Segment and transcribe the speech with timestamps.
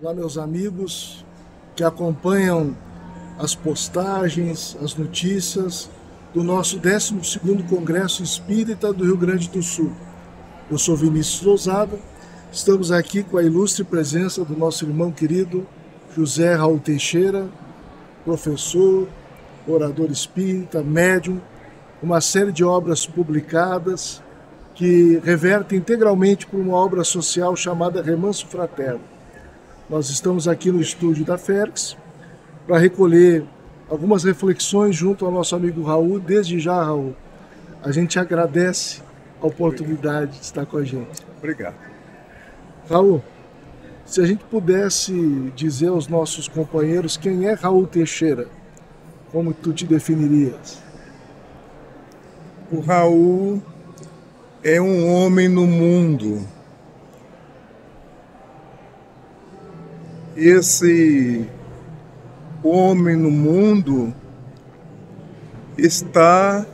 [0.00, 1.24] Olá, meus amigos
[1.74, 2.72] que acompanham
[3.36, 5.90] as postagens, as notícias
[6.32, 9.90] do nosso 12º Congresso Espírita do Rio Grande do Sul.
[10.70, 11.98] Eu sou Vinícius Lousada,
[12.52, 15.66] estamos aqui com a ilustre presença do nosso irmão querido
[16.14, 17.48] José Raul Teixeira,
[18.24, 19.08] professor,
[19.66, 21.40] orador espírita, médium,
[22.00, 24.22] uma série de obras publicadas
[24.76, 29.17] que revertem integralmente para uma obra social chamada Remanso Fraterno.
[29.88, 31.96] Nós estamos aqui no estúdio da Ferx
[32.66, 33.42] para recolher
[33.88, 36.20] algumas reflexões junto ao nosso amigo Raul.
[36.20, 37.16] Desde já, Raul,
[37.82, 39.00] a gente agradece
[39.40, 41.22] a oportunidade de estar com a gente.
[41.38, 41.76] Obrigado.
[42.90, 43.22] Raul,
[44.04, 48.46] se a gente pudesse dizer aos nossos companheiros quem é Raul Teixeira,
[49.32, 50.82] como tu te definirias?
[52.70, 53.62] O Raul
[54.62, 56.46] é um homem no mundo
[60.38, 61.44] esse
[62.62, 64.14] homem no mundo
[65.76, 66.64] está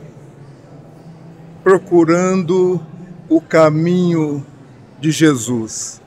[1.63, 2.79] procurando
[3.27, 4.45] o caminho
[4.99, 5.99] de Jesus.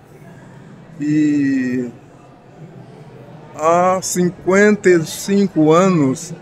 [1.00, 1.91] E
[3.56, 6.33] há 55 anos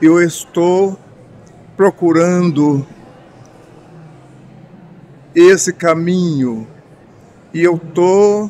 [0.00, 0.96] eu estou
[1.76, 2.86] procurando
[5.34, 6.64] esse caminho
[7.52, 8.48] e eu estou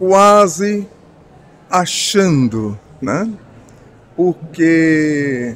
[0.00, 0.88] quase
[1.68, 3.30] achando, né?
[4.16, 5.54] Porque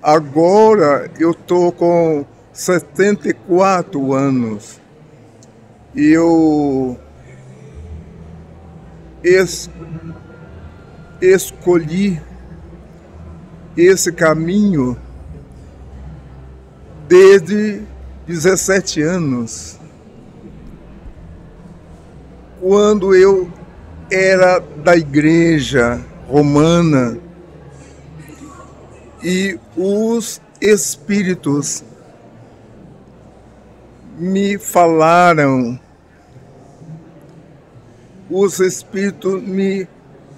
[0.00, 4.80] agora eu tô com 74 anos
[5.92, 6.96] e eu
[9.24, 9.68] es,
[11.20, 12.22] escolhi
[13.76, 14.96] esse caminho
[17.08, 17.82] desde
[18.28, 19.80] 17 anos
[22.66, 23.46] quando eu
[24.10, 27.18] era da igreja romana
[29.22, 31.84] e os espíritos
[34.18, 35.78] me falaram,
[38.30, 39.86] os espíritos me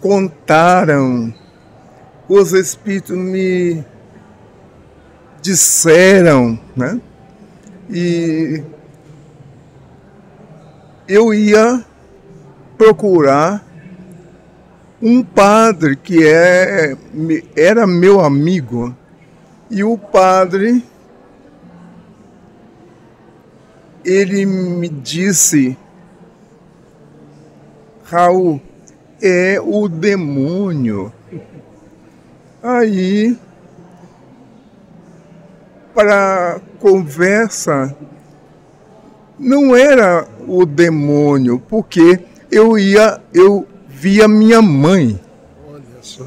[0.00, 1.32] contaram,
[2.28, 3.84] os espíritos me
[5.41, 7.00] disseram, né?
[7.88, 8.65] E
[11.06, 11.86] eu ia
[12.76, 13.64] procurar
[15.00, 16.97] um padre que é,
[17.54, 18.94] era meu amigo.
[19.70, 20.82] E o padre,
[24.04, 25.76] ele me disse,
[28.04, 28.60] Raul,
[29.20, 31.12] é o demônio.
[32.62, 33.36] Aí,
[35.94, 37.97] para conversa,
[39.38, 42.20] não era o demônio, porque
[42.56, 45.21] eu ia, eu via minha mãe.
[45.69, 46.27] Olha só.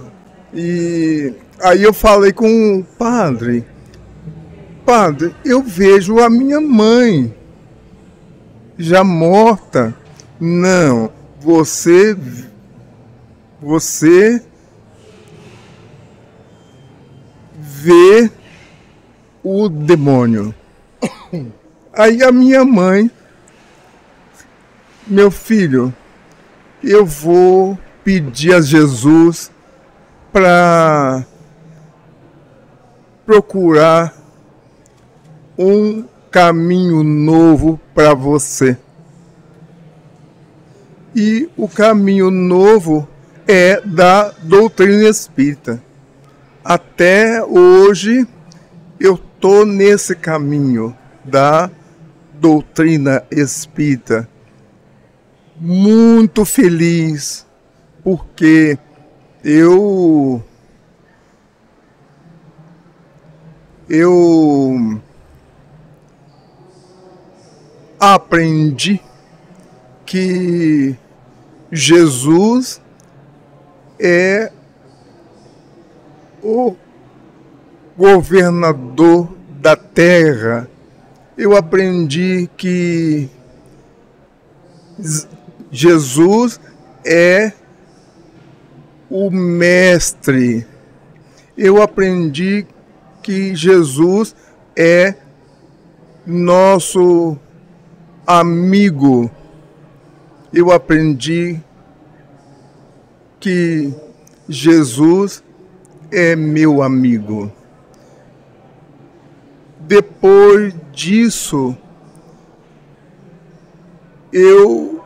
[0.54, 3.66] E aí eu falei com o padre,
[4.86, 7.34] padre, eu vejo a minha mãe
[8.78, 9.94] já morta.
[10.40, 12.16] Não, você
[13.62, 14.42] você
[17.54, 18.32] vê
[19.44, 20.54] o demônio.
[21.94, 23.12] Aí a minha mãe,
[25.06, 25.94] meu filho,
[26.84, 29.52] eu vou pedir a Jesus
[30.32, 31.26] para
[33.26, 34.14] procurar
[35.58, 38.78] um caminho novo para você.
[41.16, 43.08] E o caminho novo
[43.48, 45.82] é da doutrina espírita.
[46.64, 48.28] Até hoje
[49.00, 50.96] eu estou nesse caminho
[51.26, 51.70] da
[52.40, 54.30] doutrina espírita
[55.60, 57.46] muito feliz
[58.04, 58.78] porque
[59.44, 60.42] eu
[63.90, 65.02] eu
[68.00, 69.02] aprendi
[70.06, 70.96] que
[71.72, 72.82] Jesus
[74.00, 74.52] é
[76.42, 76.76] o
[77.98, 80.70] governador da terra.
[81.38, 83.30] Eu aprendi que
[85.72, 86.60] Jesus
[87.06, 87.54] é
[89.10, 90.66] o mestre.
[91.58, 92.66] Eu aprendi
[93.22, 94.36] que Jesus
[94.76, 95.16] é
[96.26, 97.38] nosso
[98.26, 99.30] amigo.
[100.54, 101.60] Eu aprendi
[103.40, 103.94] que
[104.48, 105.44] Jesus
[106.12, 107.52] é meu amigo.
[109.80, 111.76] Depois disso,
[114.32, 114.99] eu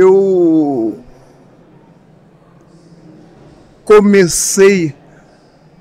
[0.00, 0.98] eu
[3.84, 4.94] comecei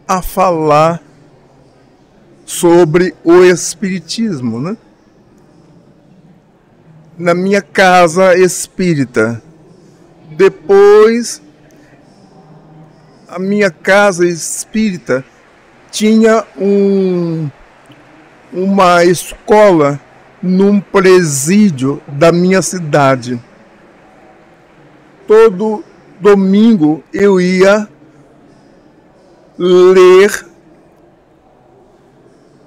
[0.06, 1.02] a falar
[2.46, 4.76] sobre o Espiritismo, né?
[7.18, 9.42] Na minha casa espírita.
[10.32, 11.42] Depois,
[13.28, 15.24] a minha casa espírita
[15.92, 17.50] tinha um,
[18.52, 20.00] uma escola
[20.42, 23.40] num presídio da minha cidade.
[25.30, 25.84] Todo
[26.20, 27.88] domingo eu ia
[29.60, 30.44] ler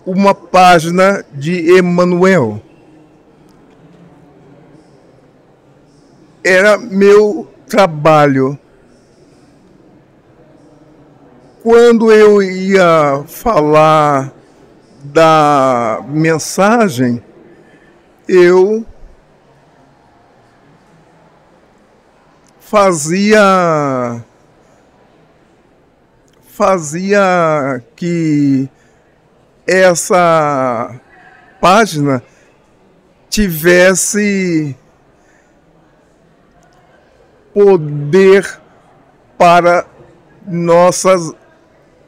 [0.06, 2.62] uma página de Emmanuel.
[6.44, 8.56] Era meu trabalho.
[11.64, 14.32] Quando eu ia falar
[15.02, 17.20] da mensagem,
[18.28, 18.86] eu
[22.72, 24.24] fazia
[26.48, 28.66] fazia que
[29.66, 30.98] essa
[31.60, 32.22] página
[33.28, 34.74] tivesse
[37.52, 38.58] poder
[39.36, 39.84] para
[40.46, 41.30] nossas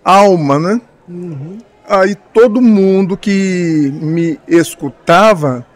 [0.02, 0.80] almas, né?
[1.06, 1.58] Uhum.
[1.86, 5.66] Aí todo mundo que me escutava,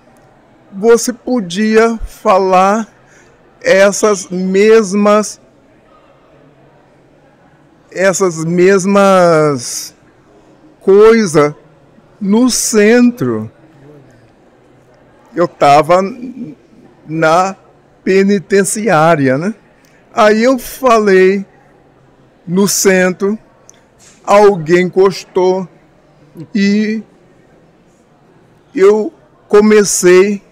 [0.72, 2.97] você podia falar
[3.60, 5.40] essas mesmas
[7.90, 9.94] essas mesmas
[10.80, 11.54] coisas
[12.20, 13.50] no centro.
[15.34, 16.00] Eu estava
[17.06, 17.56] na
[18.04, 19.54] penitenciária, né?
[20.12, 21.46] Aí eu falei
[22.46, 23.38] no centro,
[24.24, 25.68] alguém gostou
[26.54, 27.02] e
[28.74, 29.12] eu
[29.48, 30.42] comecei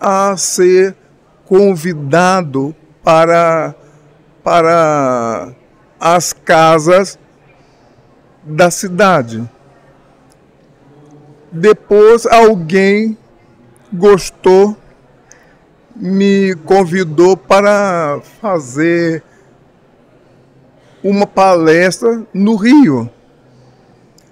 [0.00, 0.96] a ser
[1.48, 3.74] convidado para
[4.44, 5.52] para
[5.98, 7.18] as casas
[8.44, 9.48] da cidade.
[11.50, 13.16] Depois alguém
[13.92, 14.76] gostou,
[15.96, 19.22] me convidou para fazer
[21.02, 23.10] uma palestra no Rio.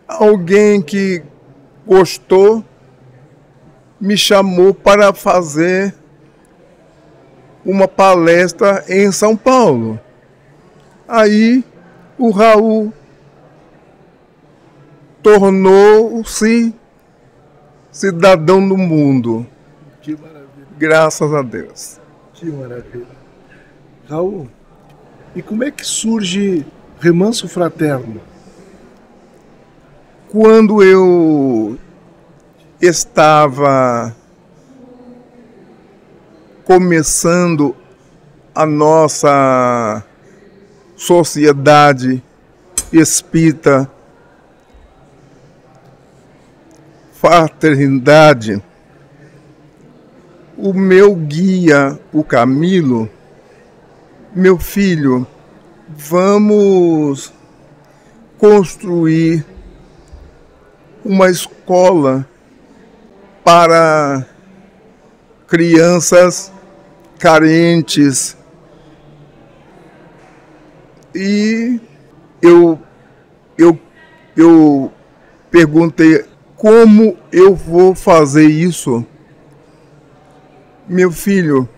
[0.07, 1.23] Alguém que
[1.87, 2.65] gostou
[4.01, 5.95] me chamou para fazer
[7.67, 9.99] uma palestra em São Paulo.
[11.09, 11.65] Aí
[12.17, 12.93] o Raul
[15.21, 16.73] tornou-se
[17.91, 19.45] cidadão do mundo.
[20.01, 20.67] Que maravilha.
[20.79, 22.01] Graças a Deus.
[22.33, 23.07] Que maravilha.
[24.09, 24.49] Raul,
[25.35, 26.65] e como é que surge
[27.01, 28.21] Remanso Fraterno?
[30.29, 31.77] Quando eu
[32.81, 34.16] estava
[36.67, 37.77] começando
[38.53, 40.03] a nossa
[40.97, 42.21] sociedade
[42.93, 43.89] espírita,
[47.13, 48.61] fraternidade,
[50.59, 53.09] o meu guia, o Camilo,
[54.35, 55.25] meu filho,
[55.89, 57.33] vamos
[58.39, 59.47] construir
[61.05, 62.29] uma escola
[63.45, 64.27] para
[65.47, 66.56] crianças
[67.19, 68.37] carentes,
[71.15, 71.81] e
[72.43, 72.79] eu,
[73.57, 73.79] eu,
[74.37, 74.93] eu
[75.51, 76.25] perguntei
[76.57, 79.05] como eu vou fazer isso.
[80.87, 81.69] Meu filho,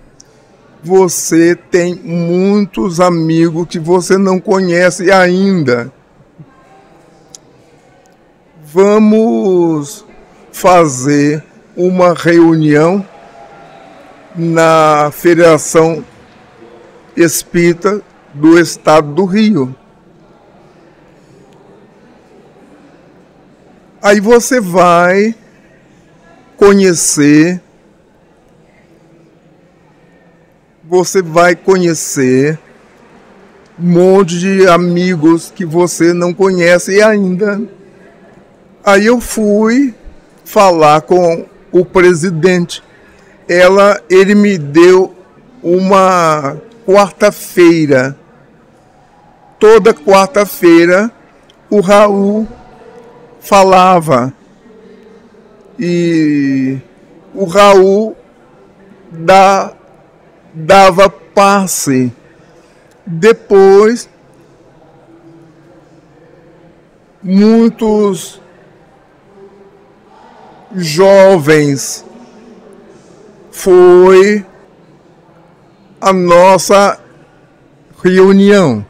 [0.82, 5.92] você tem muitos amigos que você não conhece ainda.
[8.64, 10.04] Vamos
[10.52, 11.44] fazer
[11.76, 13.06] uma reunião
[14.38, 16.04] na Federação
[17.16, 18.00] Espírita
[18.32, 19.74] do estado do Rio.
[24.00, 25.34] Aí você vai
[26.56, 27.60] conhecer,
[30.84, 32.56] você vai conhecer
[33.76, 37.60] um monte de amigos que você não conhece ainda.
[38.84, 39.92] Aí eu fui
[40.44, 42.84] falar com o presidente.
[43.48, 45.14] Ela, ele me deu
[45.62, 48.16] uma quarta-feira.
[49.58, 51.10] Toda quarta-feira
[51.70, 52.46] o Raul
[53.40, 54.32] falava
[55.78, 56.78] e
[57.34, 58.16] o Raul
[59.10, 59.72] da,
[60.52, 62.12] dava passe.
[63.06, 64.08] Depois,
[67.22, 68.40] muitos
[70.74, 72.04] jovens
[73.58, 74.46] foi
[76.00, 77.00] a nossa
[78.00, 78.86] reunião.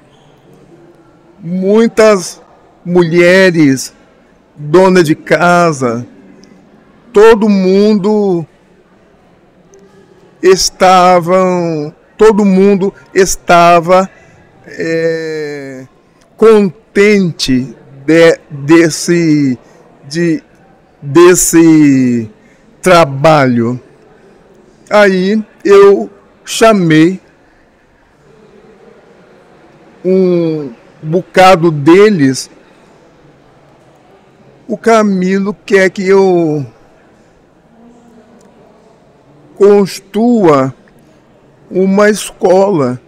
[1.40, 2.42] Muitas
[2.84, 3.94] mulheres,
[4.54, 6.06] donas de casa,
[7.14, 8.46] todo mundo
[10.42, 14.10] estavam, todo mundo estava
[14.66, 15.86] é,
[16.36, 19.58] contente de, desse,
[20.06, 20.42] de,
[21.00, 22.30] desse
[22.82, 23.80] trabalho.
[24.90, 26.10] Aí eu
[26.44, 27.20] chamei
[30.04, 32.50] um bocado deles.
[34.66, 36.66] O Camilo quer que eu
[39.56, 40.74] construa
[41.70, 43.00] uma escola.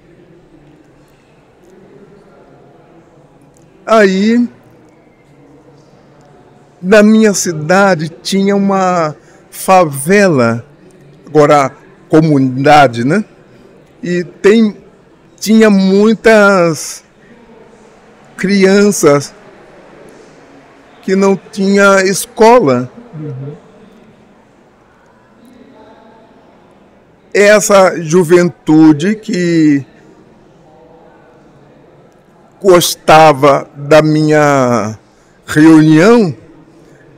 [3.87, 4.49] Aí,
[6.83, 9.17] na minha cidade, tinha uma
[9.51, 10.65] favela,
[11.31, 11.73] agora
[12.09, 13.25] comunidade, né?
[14.03, 14.77] E tem,
[15.39, 17.03] tinha muitas
[18.37, 19.33] crianças
[21.03, 22.91] que não tinha escola.
[23.15, 23.71] Uhum.
[27.33, 29.85] essa juventude que
[32.61, 34.99] gostava da minha
[35.47, 36.35] reunião,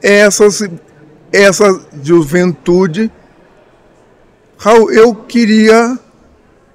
[0.00, 0.45] essa,
[1.33, 3.11] essa juventude,
[4.90, 5.99] eu queria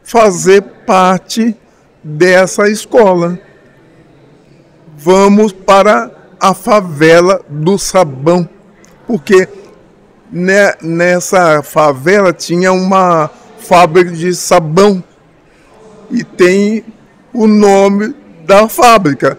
[0.04, 1.56] fazer parte
[2.04, 3.40] dessa escola.
[4.98, 8.48] Vamos para a favela do sabão,
[9.06, 9.48] porque
[10.82, 13.30] nessa favela tinha uma
[13.60, 15.04] fábrica de sabão
[16.12, 16.84] e tem
[17.34, 18.16] o nome
[18.46, 19.38] da fábrica,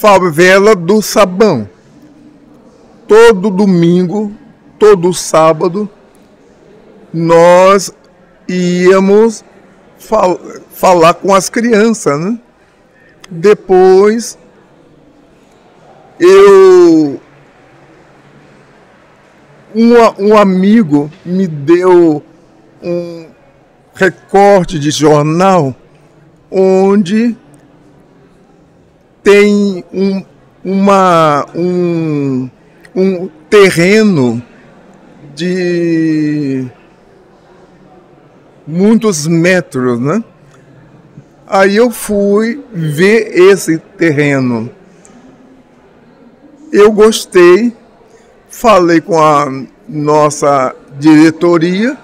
[0.00, 1.68] Favela do Sabão.
[3.06, 4.32] Todo domingo,
[4.78, 5.90] todo sábado,
[7.12, 7.92] nós
[8.48, 9.44] íamos
[9.98, 10.40] fal
[10.72, 12.38] falar com as crianças, né?
[13.30, 14.38] Depois
[16.18, 17.20] eu
[19.74, 22.22] um, um amigo me deu
[22.82, 23.26] um
[23.94, 25.74] recorte de jornal
[26.50, 27.36] onde
[29.22, 30.24] tem um,
[30.64, 32.50] uma, um,
[32.94, 34.42] um terreno
[35.34, 36.66] de
[38.70, 40.22] muitos metros, né?
[41.46, 44.70] Aí eu fui ver esse terreno.
[46.72, 47.76] Eu gostei
[48.50, 49.46] falei com a
[49.88, 51.96] nossa diretoria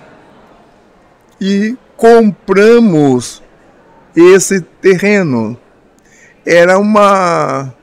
[1.40, 3.42] e compramos
[4.14, 5.58] esse terreno.
[6.46, 7.74] Era uma,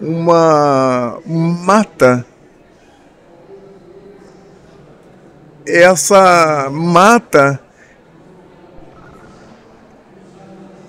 [0.00, 2.26] uma mata.
[5.64, 7.60] Essa mata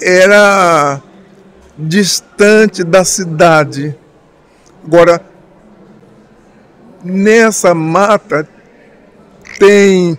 [0.03, 1.01] era
[1.77, 3.95] distante da cidade.
[4.85, 5.21] Agora,
[7.03, 8.47] nessa mata
[9.57, 10.17] tem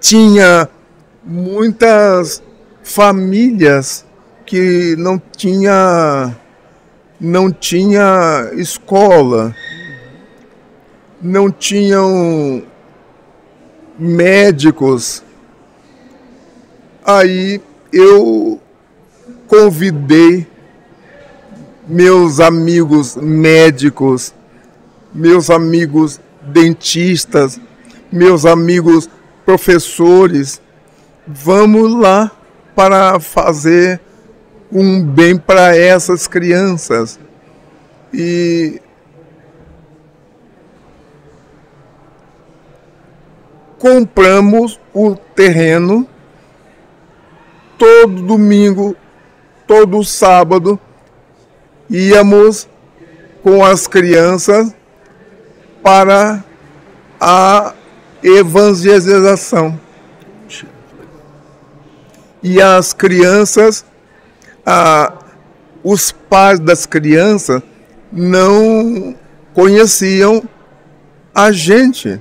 [0.00, 0.68] tinha
[1.24, 2.42] muitas
[2.82, 4.04] famílias
[4.46, 6.34] que não tinha
[7.20, 9.52] não tinha escola,
[11.20, 12.62] não tinham
[13.98, 15.22] médicos.
[17.04, 17.60] Aí
[17.92, 18.60] eu
[19.48, 20.46] convidei
[21.88, 24.34] meus amigos médicos
[25.12, 27.60] meus amigos dentistas,
[28.10, 29.08] meus amigos
[29.44, 30.60] professores,
[31.26, 32.30] vamos lá
[32.74, 34.00] para fazer
[34.70, 37.18] um bem para essas crianças.
[38.12, 38.80] E
[43.78, 46.06] compramos o terreno
[47.78, 48.96] todo domingo,
[49.68, 50.80] todo sábado,
[51.90, 52.66] íamos
[53.42, 54.74] com as crianças
[55.82, 56.42] para
[57.20, 57.74] a
[58.22, 59.78] evangelização.
[62.42, 63.84] E as crianças,
[64.64, 65.12] ah,
[65.84, 67.62] os pais das crianças
[68.10, 69.14] não
[69.52, 70.42] conheciam
[71.34, 72.18] a gente.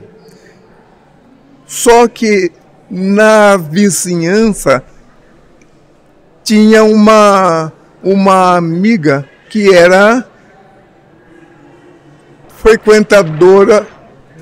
[1.66, 2.52] Só que
[2.90, 4.84] na vizinhança
[6.48, 10.26] tinha uma, uma amiga que era
[12.56, 13.86] frequentadora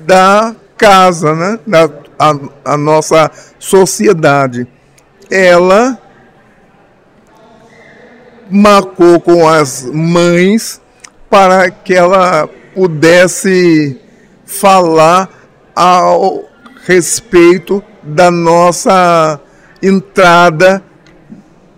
[0.06, 1.58] da casa, né?
[1.66, 4.68] da a, a nossa sociedade.
[5.28, 5.98] Ela
[8.48, 10.80] marcou com as mães
[11.28, 14.00] para que ela pudesse
[14.44, 15.28] falar
[15.74, 16.44] ao
[16.86, 19.40] respeito da nossa
[19.82, 20.85] entrada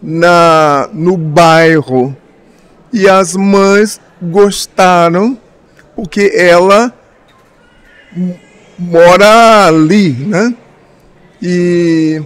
[0.03, 2.17] na, no bairro.
[2.93, 5.39] E as mães gostaram,
[5.95, 6.93] porque ela
[8.79, 10.55] mora ali, né?
[11.43, 12.23] E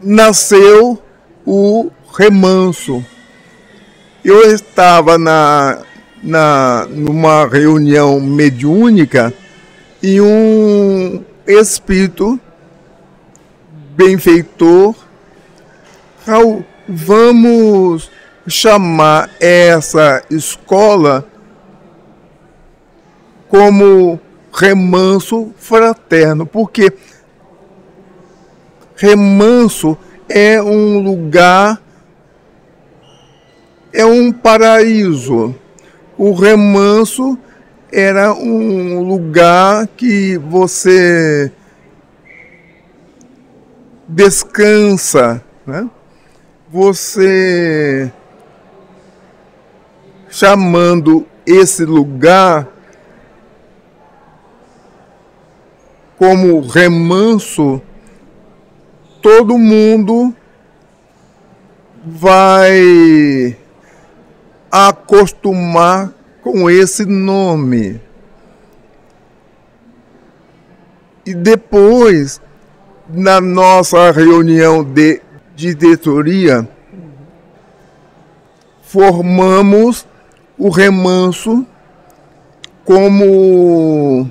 [0.00, 1.02] nasceu
[1.46, 3.04] o remanso.
[4.24, 5.82] Eu estava na,
[6.22, 9.32] na, numa reunião mediúnica
[10.02, 12.38] e um espírito
[13.96, 14.94] benfeitor,
[16.28, 18.10] Raul, vamos
[18.46, 21.26] chamar essa escola
[23.48, 24.20] como
[24.52, 26.92] remanso fraterno, porque
[28.94, 29.96] remanso
[30.28, 31.80] é um lugar,
[33.90, 35.54] é um paraíso.
[36.18, 37.38] O remanso
[37.90, 41.50] era um lugar que você
[44.06, 45.88] descansa, né?
[46.70, 48.12] Você
[50.28, 52.68] chamando esse lugar
[56.18, 57.80] como remanso,
[59.22, 60.34] todo mundo
[62.04, 63.56] vai
[64.70, 67.98] acostumar com esse nome.
[71.24, 72.42] E depois,
[73.08, 75.22] na nossa reunião de,
[75.66, 76.68] diretoria,
[78.80, 80.06] formamos
[80.56, 81.66] o remanso
[82.84, 84.30] como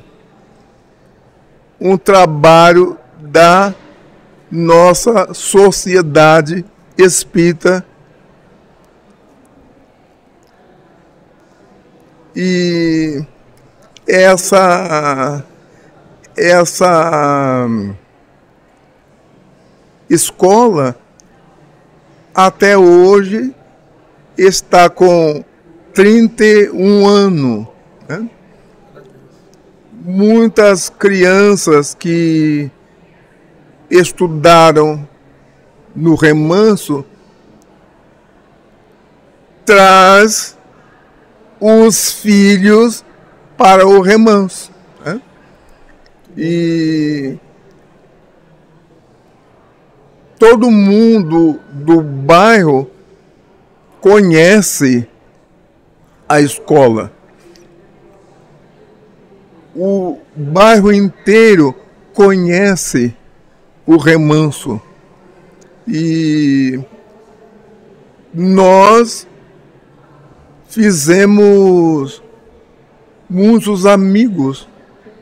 [1.82, 3.76] um trabalho da
[4.50, 6.64] nossa sociedade
[6.98, 7.86] espírita.
[12.34, 13.22] E
[14.08, 15.44] essa
[16.38, 17.68] essa
[20.10, 20.96] escola
[22.38, 23.52] até hoje
[24.38, 25.44] está com
[25.92, 27.68] 31 anos.
[28.08, 28.30] Né?
[29.92, 32.70] Muitas crianças que
[33.90, 35.10] estudaram
[35.96, 37.04] no remanso
[39.66, 40.56] traz
[41.60, 43.04] os filhos
[43.58, 44.72] para o remanso.
[45.04, 45.20] Né?
[46.38, 47.40] E
[50.38, 52.90] todo mundo do bairro
[54.00, 55.08] conhece
[56.28, 57.12] a escola.
[59.76, 61.76] O bairro inteiro
[62.14, 63.16] conhece
[63.86, 64.82] o remanso.
[65.88, 66.80] E
[68.34, 69.28] nós
[70.68, 72.22] fizemos
[73.30, 74.68] muitos amigos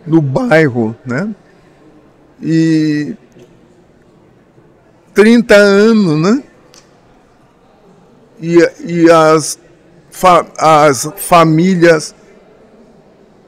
[0.06, 1.34] no bairro, né?
[2.42, 3.16] E
[5.16, 6.44] 30 anos, né?
[8.42, 9.58] E, e as,
[10.12, 12.14] fa, as famílias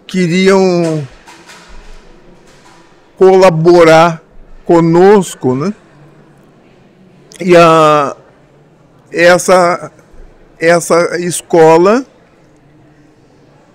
[0.07, 1.05] queriam
[3.17, 4.23] colaborar
[4.65, 5.73] conosco, né?
[7.41, 8.15] E a,
[9.11, 9.91] essa,
[10.57, 12.05] essa escola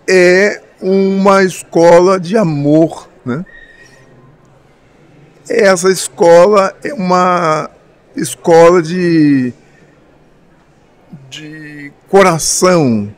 [0.08, 3.44] é uma escola de amor, né?
[5.46, 7.68] Essa escola é uma
[8.16, 9.52] escola de,
[11.30, 13.12] de coração.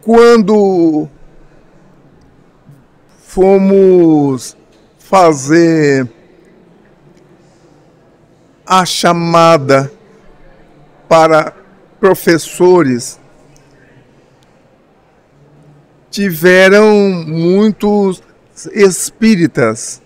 [0.00, 1.08] Quando
[3.18, 4.56] fomos
[4.98, 6.08] fazer
[8.66, 9.90] a chamada
[11.08, 11.52] para
[11.98, 13.18] professores,
[16.10, 18.22] tiveram muitos
[18.72, 20.00] espíritas.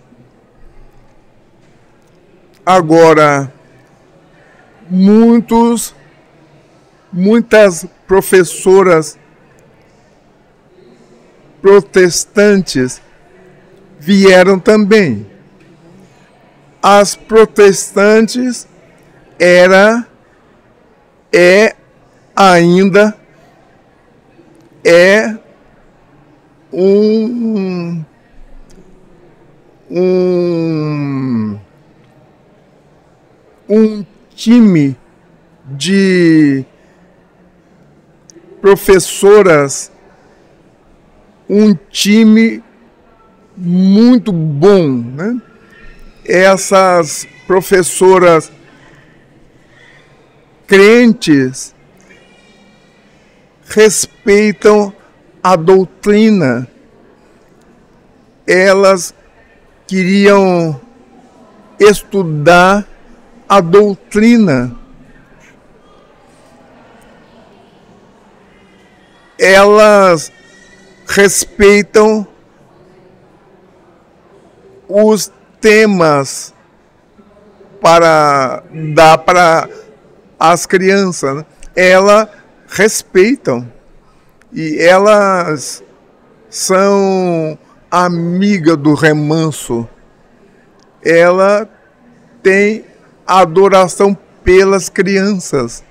[2.71, 3.51] Agora,
[4.87, 5.95] muitos,
[7.11, 9.17] muitas professoras
[11.59, 13.01] protestantes
[13.99, 15.25] vieram também.
[16.79, 18.67] As protestantes
[19.39, 20.05] era
[21.33, 21.75] é
[22.35, 23.17] ainda
[24.85, 25.35] é
[26.71, 28.05] um
[29.89, 31.59] um
[33.69, 34.03] um
[34.35, 34.97] time
[35.65, 36.65] de
[38.59, 39.91] professoras
[41.49, 42.63] um time
[43.57, 45.41] muito bom, né?
[46.23, 48.51] Essas professoras
[50.67, 51.73] crentes
[53.65, 54.93] respeitam
[55.41, 56.67] a doutrina.
[58.45, 59.13] Elas
[59.87, 60.79] queriam
[61.79, 62.87] estudar
[63.49, 64.77] a doutrina.
[69.39, 70.31] Elas
[71.07, 72.27] respeitam
[74.87, 76.53] os temas
[77.81, 79.67] para dar para
[80.39, 81.37] as crianças.
[81.37, 81.45] Né?
[81.75, 82.27] Elas
[82.67, 83.71] respeitam
[84.53, 85.83] e elas
[86.49, 87.57] são
[87.89, 89.87] amiga do remanso.
[91.03, 91.67] Ela
[92.43, 92.88] tem
[93.37, 95.83] adoração pelas crianças.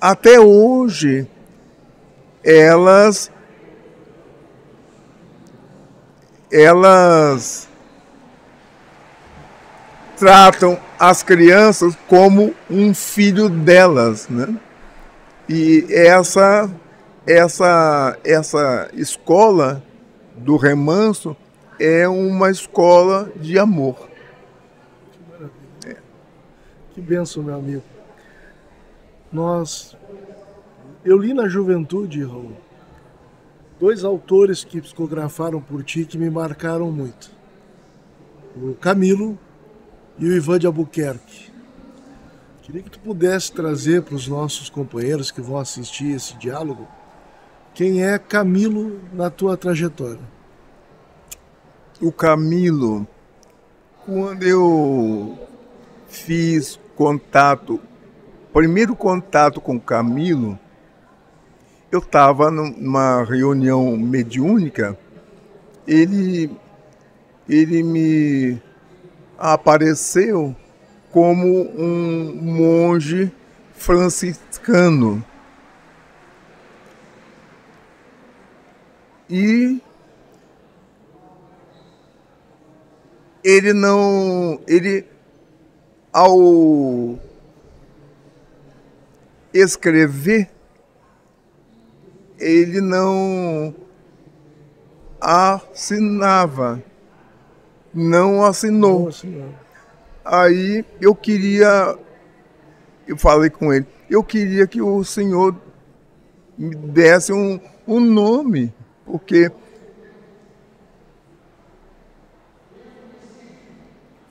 [0.00, 1.26] Até hoje,
[2.44, 3.30] elas
[6.52, 7.68] elas
[10.16, 14.54] tratam as crianças como um filho delas, né?
[15.48, 16.70] E essa
[17.26, 19.82] essa essa escola
[20.36, 21.36] do remanso
[21.80, 24.13] é uma escola de amor.
[26.94, 27.82] Que benção, meu amigo.
[29.32, 29.96] Nós
[31.04, 32.52] eu li na juventude, Raul,
[33.78, 37.30] dois autores que psicografaram por ti que me marcaram muito.
[38.56, 39.38] O Camilo
[40.18, 41.52] e o Ivan de Albuquerque.
[42.62, 46.88] Queria que tu pudesse trazer para os nossos companheiros que vão assistir esse diálogo
[47.74, 50.20] quem é Camilo na tua trajetória.
[52.00, 53.06] O Camilo,
[54.06, 55.36] quando eu
[56.06, 57.80] fiz contato,
[58.52, 60.58] primeiro contato com Camilo,
[61.90, 64.98] eu estava numa reunião mediúnica,
[65.86, 66.50] ele,
[67.48, 68.60] ele me
[69.38, 70.54] apareceu
[71.10, 73.30] como um monge
[73.74, 75.24] franciscano.
[79.30, 79.80] E
[83.44, 84.60] ele não.
[84.66, 85.06] Ele,
[86.14, 87.18] ao
[89.52, 90.48] escrever,
[92.38, 93.74] ele não
[95.20, 96.80] assinava,
[97.92, 99.00] não assinou.
[99.00, 99.54] Não assinou.
[100.24, 101.98] Aí eu queria,
[103.08, 105.56] eu falei com ele, eu queria que o senhor
[106.56, 108.72] me desse um, um nome,
[109.04, 109.50] porque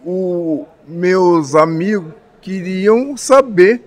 [0.05, 3.83] os meus amigos queriam saber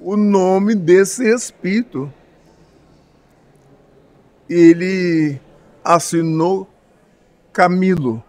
[0.00, 2.12] o nome desse espírito.
[4.48, 5.40] Ele
[5.84, 6.68] assinou
[7.52, 8.22] Camilo.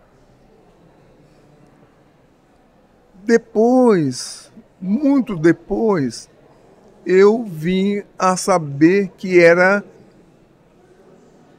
[3.23, 6.29] Depois, muito depois,
[7.05, 9.83] eu vim a saber que era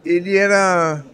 [0.04, 1.04] ele era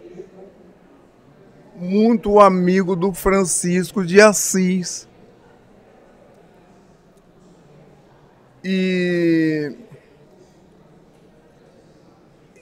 [1.76, 5.06] muito amigo do Francisco de Assis.
[8.64, 9.76] E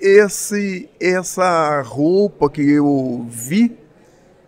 [0.00, 3.78] esse essa roupa que eu vi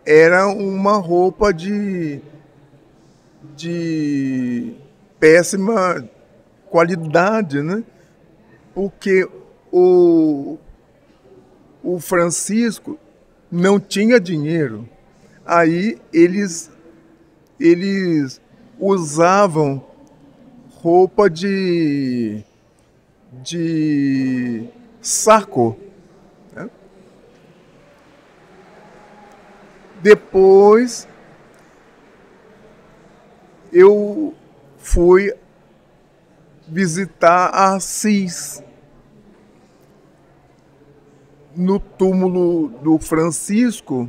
[0.05, 2.21] era uma roupa de
[3.57, 4.75] de
[5.19, 6.07] péssima
[6.69, 7.83] qualidade, né?
[8.75, 9.27] Porque
[9.73, 10.59] o
[11.83, 12.99] o Francisco
[13.51, 14.89] não tinha dinheiro.
[15.45, 16.71] Aí eles
[17.59, 18.41] eles
[18.79, 19.83] usavam
[20.87, 22.45] roupa de,
[23.43, 24.69] de
[25.01, 25.77] saco.
[26.55, 26.71] Né?
[30.03, 31.09] Depois
[33.73, 34.35] eu
[34.79, 35.35] fui
[36.69, 38.63] visitar Assis
[41.57, 44.09] no túmulo do Francisco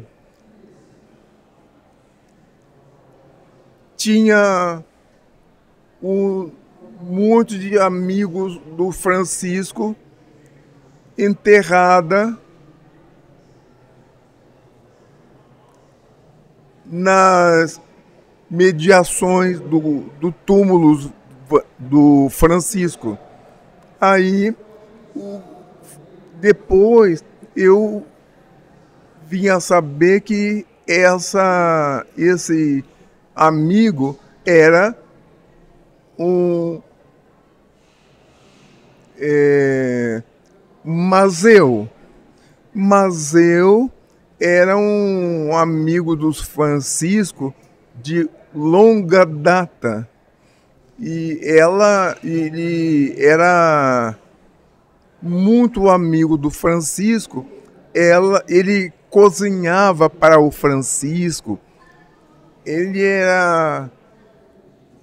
[3.95, 4.83] tinha
[6.03, 6.51] um
[7.01, 9.95] monte de amigos do Francisco
[11.17, 12.38] enterrada
[16.86, 17.81] nas
[18.49, 21.12] mediações do, do túmulo
[21.77, 23.17] do Francisco.
[23.99, 24.55] Aí,
[26.39, 27.23] depois,
[27.57, 28.05] eu
[29.25, 32.85] vim a saber que essa, esse
[33.35, 34.95] amigo era
[36.17, 36.81] um
[39.19, 40.21] é,
[40.83, 41.89] Mazeu.
[42.73, 43.91] Mazeu
[44.39, 47.53] era um amigo dos Francisco
[47.95, 50.07] de longa data.
[50.99, 54.15] E ela, ele era
[55.21, 57.45] muito amigo do Francisco,
[57.93, 61.60] ela, ele cozinhava para o Francisco.
[62.65, 63.89] Ele era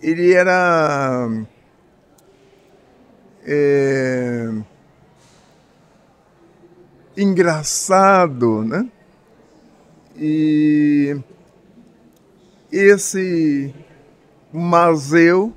[0.00, 1.28] ele era
[3.46, 4.50] é,
[7.16, 8.86] engraçado, né?
[10.16, 11.16] E
[12.70, 13.74] esse
[14.52, 15.54] Mazeu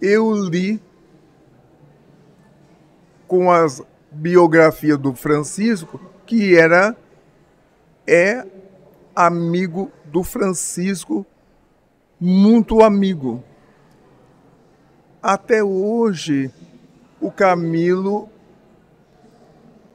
[0.00, 0.80] eu li
[3.30, 6.96] com as biografias do Francisco, que era
[8.04, 8.44] é
[9.14, 11.24] amigo do Francisco,
[12.18, 13.44] muito amigo.
[15.22, 16.50] Até hoje,
[17.20, 18.28] o Camilo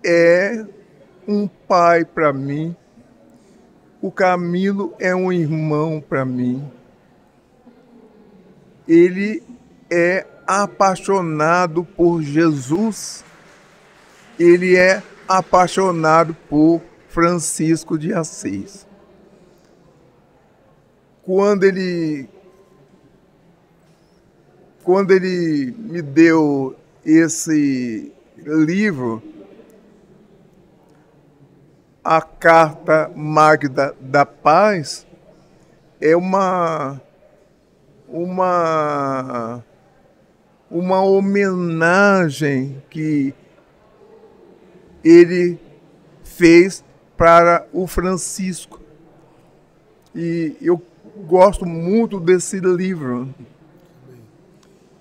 [0.01, 0.65] é
[1.27, 2.73] um pai para mim.
[4.01, 6.71] O Camilo é um irmão para mim.
[8.87, 9.43] Ele
[9.91, 13.23] é apaixonado por Jesus,
[14.39, 18.85] ele é apaixonado por Francisco de Assis.
[21.23, 22.29] Quando ele
[24.83, 29.23] quando ele me deu esse livro,
[32.03, 35.07] a Carta Magda da Paz,
[35.99, 37.01] é uma
[38.07, 39.63] uma
[40.69, 43.33] uma homenagem que
[45.03, 45.59] ele
[46.23, 46.83] fez
[47.15, 48.81] para o Francisco.
[50.13, 50.81] E eu
[51.27, 53.33] gosto muito desse livro.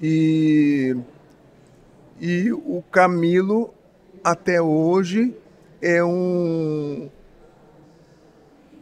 [0.01, 0.95] E,
[2.21, 3.73] e o Camilo,
[4.23, 5.35] até hoje,
[5.81, 7.09] é um,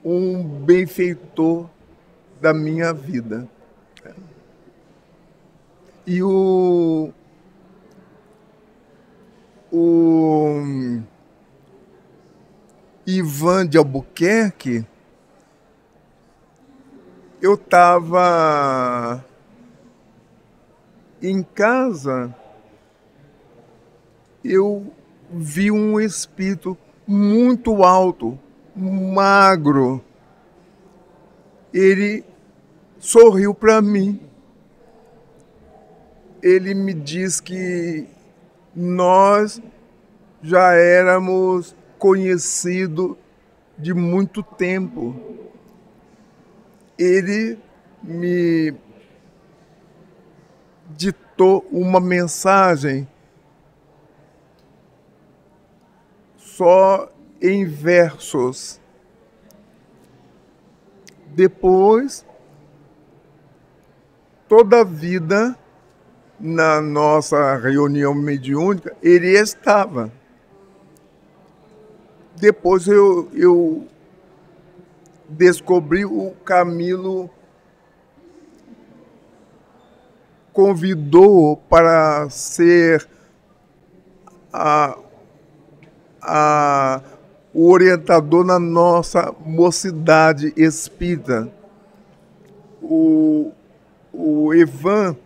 [0.04, 1.68] um benfeitor
[2.40, 3.48] da minha vida.
[6.04, 7.12] E o,
[9.70, 11.00] o
[13.06, 14.84] Ivan de Albuquerque,
[17.40, 19.24] eu estava
[21.22, 22.34] em casa,
[24.44, 24.92] eu
[25.30, 28.36] vi um espírito muito alto,
[28.74, 30.02] magro.
[31.72, 32.24] Ele
[32.98, 34.31] sorriu para mim
[36.42, 38.06] ele me diz que
[38.74, 39.62] nós
[40.42, 43.16] já éramos conhecidos
[43.78, 45.14] de muito tempo.
[46.98, 47.58] Ele
[48.02, 48.74] me
[50.90, 53.06] ditou uma mensagem
[56.36, 58.80] só em versos.
[61.28, 62.26] Depois,
[64.48, 65.56] toda a vida
[66.42, 70.10] na nossa reunião mediúnica, ele estava.
[72.36, 73.86] Depois eu, eu
[75.28, 77.30] descobri o Camilo
[80.52, 83.08] convidou para ser
[84.52, 84.98] a,
[86.20, 87.00] a,
[87.54, 91.50] o orientador na nossa mocidade espírita.
[92.82, 93.52] O,
[94.12, 95.16] o Evan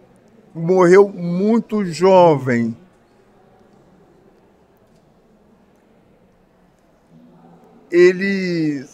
[0.57, 2.75] morreu muito jovem.
[7.91, 8.85] Ele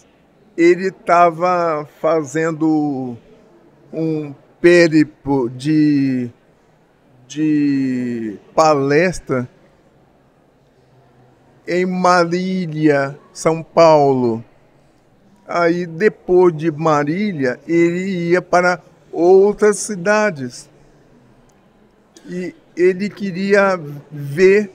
[0.57, 3.16] ele estava fazendo
[3.92, 6.31] um péripo de,
[7.27, 9.48] de palestra
[11.66, 14.44] em Marília, São Paulo.
[15.48, 20.70] Aí depois de Marília, ele ia para outras cidades
[22.26, 23.78] e ele queria
[24.11, 24.70] ver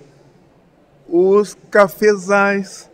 [1.07, 2.89] os cafezais.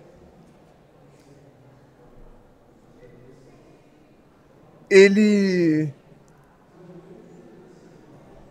[4.90, 5.92] Ele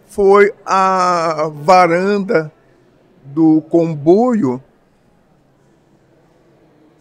[0.07, 2.53] foi à varanda
[3.25, 4.63] do comboio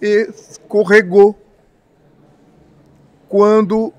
[0.01, 1.37] e escorregou.
[3.27, 3.93] Quando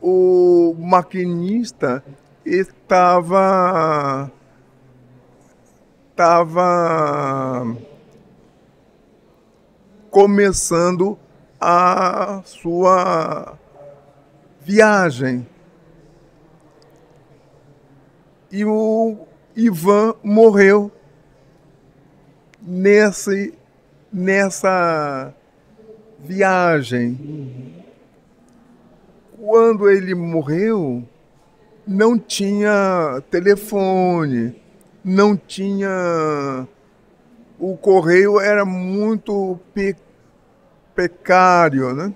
[0.00, 2.04] o maquinista
[2.44, 4.30] estava
[6.10, 7.76] estava
[10.10, 11.18] começando
[11.58, 13.58] a sua
[14.60, 15.46] viagem.
[18.50, 19.26] E o
[19.56, 20.92] Ivan morreu
[22.60, 23.54] nesse,
[24.12, 25.34] nessa
[26.20, 27.82] viagem.
[29.40, 31.02] Quando ele morreu,
[31.86, 34.60] não tinha telefone,
[35.04, 36.66] não tinha
[37.58, 39.94] o correio era muito pe
[40.94, 42.12] precário, né?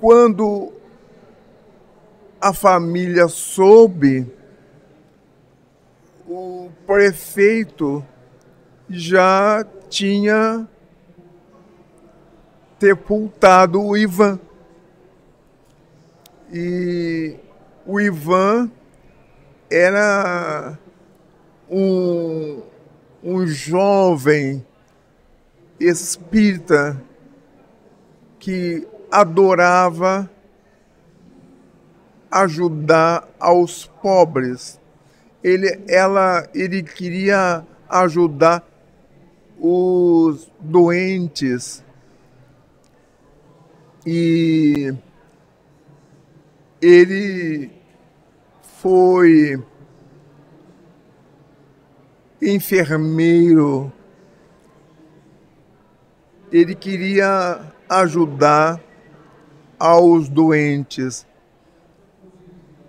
[0.00, 0.72] Quando
[2.40, 4.26] a família soube,
[6.28, 8.04] o prefeito
[8.88, 10.68] já tinha
[12.78, 14.38] sepultado o Ivan.
[16.52, 17.36] E
[17.86, 18.70] o Ivan
[19.70, 20.78] era
[21.70, 22.62] um,
[23.22, 24.64] um jovem
[25.78, 27.00] espírita
[28.38, 30.30] que adorava
[32.30, 34.80] ajudar aos pobres.
[35.42, 38.66] Ele, ela, ele queria ajudar
[39.58, 41.84] os doentes
[44.06, 44.94] e
[46.80, 47.70] ele
[48.62, 49.62] foi
[52.40, 53.92] enfermeiro,
[56.52, 58.80] ele queria ajudar
[59.78, 61.26] aos doentes,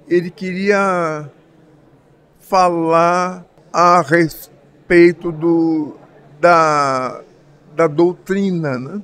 [0.07, 1.29] ele queria
[2.39, 5.97] falar a respeito do,
[6.39, 7.21] da,
[7.75, 9.01] da doutrina, né?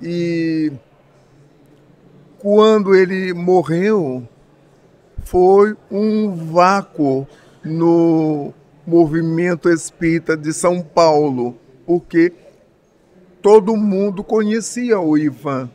[0.00, 0.72] E
[2.42, 4.28] quando ele morreu,
[5.24, 7.24] foi um vácuo
[7.64, 8.52] no
[8.84, 12.32] movimento espírita de São Paulo, porque
[13.40, 15.70] todo mundo conhecia o Ivan.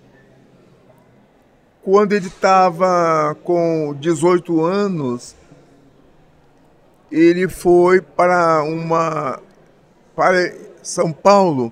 [1.82, 5.38] Quando ele estava com 18 anos,
[7.10, 9.40] ele foi para uma
[10.14, 10.54] para
[10.84, 11.72] São Paulo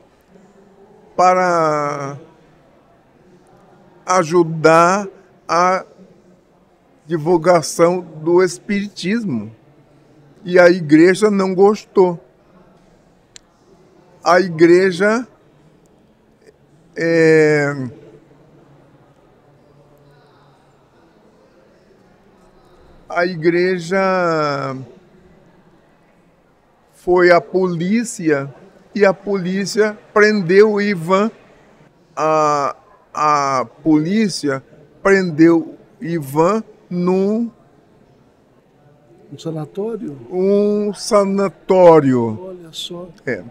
[1.17, 2.17] para
[4.06, 5.08] ajudar
[5.48, 5.86] a
[7.06, 9.54] divulgação do espiritismo.
[10.44, 12.24] E a igreja não gostou.
[14.24, 15.28] A igreja
[16.98, 17.76] é,
[23.10, 24.76] a igreja
[26.94, 28.54] foi a polícia
[28.94, 31.30] e a polícia prendeu o Ivan.
[32.15, 32.76] A,
[33.15, 34.63] a polícia
[35.01, 37.49] prendeu Ivan num
[39.32, 40.17] um sanatório?
[40.30, 42.39] Um sanatório.
[42.41, 43.10] Olha só.
[43.25, 43.43] É.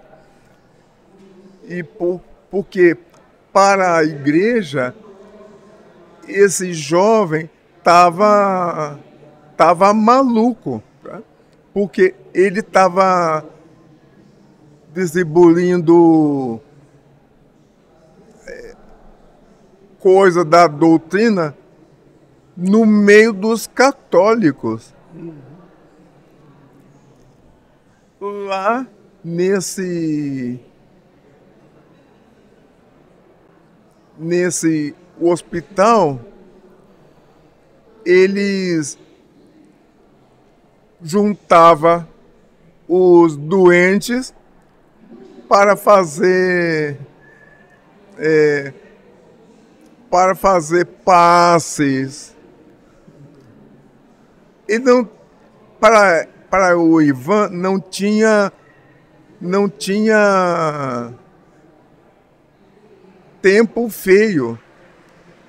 [1.69, 2.97] E por, porque
[3.53, 4.95] para a igreja
[6.29, 8.99] esse jovem estava
[9.57, 11.21] tava maluco, tá?
[11.73, 13.45] porque ele estava
[14.93, 16.61] distribuindo
[18.47, 18.75] é,
[20.05, 21.57] coisa da doutrina
[22.55, 24.95] no meio dos católicos.
[28.21, 28.87] Lá
[29.25, 30.61] nesse
[34.19, 36.21] nesse hospital
[38.05, 38.99] eles
[41.01, 42.07] juntava
[42.87, 44.35] os doentes
[45.49, 46.99] para fazer
[48.19, 48.75] é,
[50.15, 52.37] para fazer passes
[54.69, 55.11] e não
[55.81, 58.53] para para o Ivan não tinha
[59.41, 61.13] não tinha
[63.43, 64.57] tempo feio.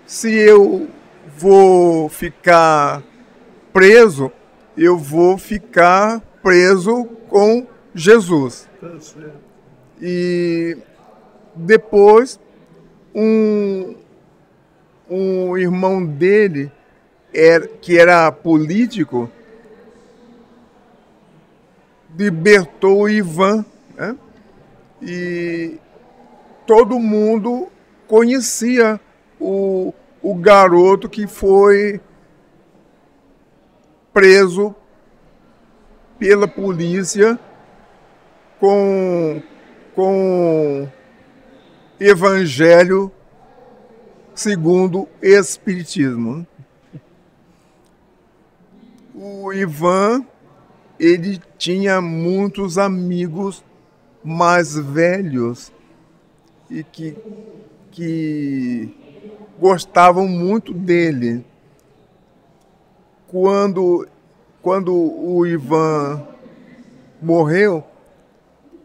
[0.03, 0.89] Se eu
[1.37, 3.03] vou ficar
[3.71, 4.31] preso,
[4.75, 8.67] eu vou ficar preso com Jesus.
[8.81, 8.97] Tá
[10.01, 10.75] e
[11.55, 12.39] depois
[13.13, 14.03] um,
[15.09, 16.71] um irmão dele,
[17.33, 19.29] era, que era político,
[22.17, 23.65] libertou o Ivan.
[23.95, 24.15] Né?
[25.01, 25.77] E
[26.65, 27.67] todo mundo
[28.07, 28.99] conhecia
[29.39, 31.99] o, o garoto que foi
[34.13, 34.73] preso
[36.17, 37.37] pela polícia
[38.59, 39.41] com,
[39.93, 40.87] com
[41.99, 43.11] evangelho
[44.35, 46.45] segundo Espiritismo.
[49.15, 50.25] O Ivan
[50.99, 53.63] ele tinha muitos amigos
[54.23, 55.71] mais velhos
[56.69, 57.15] e que,
[57.91, 58.93] que
[59.59, 61.45] gostavam muito dele.
[63.27, 64.07] Quando,
[64.61, 66.25] quando o Ivan
[67.21, 67.83] morreu,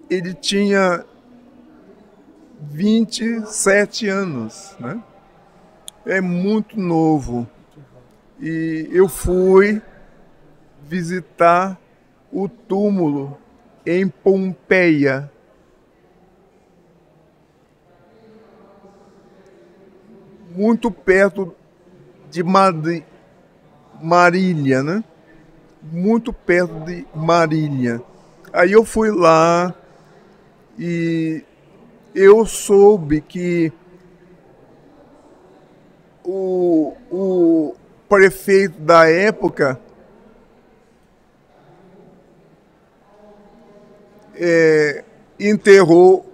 [0.09, 1.05] ele tinha
[2.61, 5.03] 27 anos, né?
[6.07, 7.47] É muito novo.
[8.41, 9.83] E eu fui
[10.83, 11.79] visitar
[12.33, 13.37] o túmulo
[13.85, 15.31] em Pompeia.
[20.55, 21.55] Muito perto
[22.31, 22.43] de
[24.03, 25.05] Marília, né?
[25.83, 28.03] Muito perto de Marília.
[28.53, 29.75] Aí eu fui lá
[30.79, 31.45] e
[32.15, 33.73] eu soube que
[36.25, 37.75] o, o
[38.09, 39.81] prefeito da época
[44.35, 45.05] é,
[45.39, 46.27] enterrou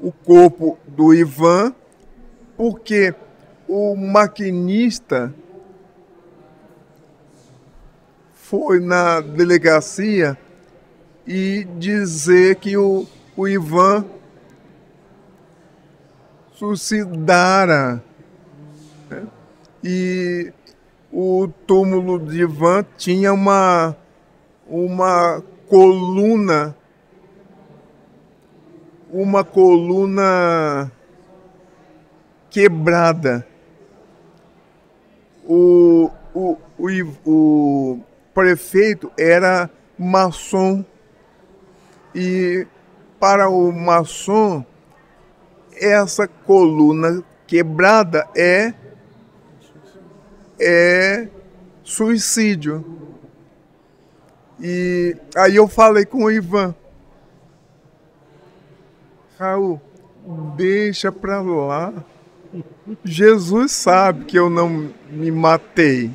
[0.00, 1.74] o corpo do Ivan
[2.56, 3.14] porque
[3.68, 5.32] o maquinista
[8.32, 10.36] foi na delegacia
[11.26, 13.06] e dizer que o,
[13.36, 14.04] o Ivan
[16.52, 18.02] suicidara.
[19.82, 20.52] E
[21.12, 23.96] o túmulo de Ivan tinha uma,
[24.66, 26.76] uma coluna
[29.12, 30.90] uma coluna
[32.48, 33.46] quebrada.
[35.44, 36.88] O, o, o,
[37.26, 38.00] o
[38.32, 39.68] prefeito era
[39.98, 40.82] maçom
[42.14, 42.66] e
[43.20, 44.64] para o maçom
[45.74, 48.72] essa coluna quebrada é
[50.62, 51.28] é
[51.82, 52.84] suicídio.
[54.60, 56.74] E aí eu falei com o Ivan,
[59.38, 59.80] Raul,
[60.56, 61.92] deixa pra lá.
[63.04, 66.10] Jesus sabe que eu não me matei.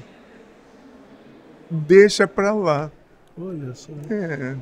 [1.69, 2.89] Deixa pra lá.
[3.37, 3.91] Olha só.
[4.09, 4.55] É.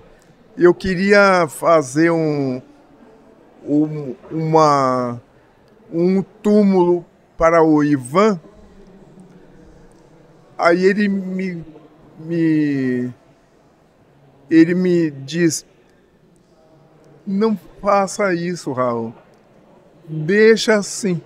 [0.58, 2.62] Eu queria fazer um,
[3.64, 5.22] um, uma,
[5.92, 7.06] um túmulo
[7.38, 8.40] para o Ivan.
[10.58, 11.66] Aí ele me,
[12.20, 13.14] me
[14.50, 15.66] ele me diz,
[17.26, 19.14] não faça isso, Raul.
[20.08, 21.22] Deixa assim.